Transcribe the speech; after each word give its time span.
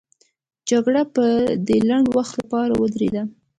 جګړه 0.69 1.01
به 1.13 1.25
د 1.67 1.69
لنډ 1.87 2.05
وخت 2.17 2.33
لپاره 2.39 2.73
ودرېده. 2.81 3.21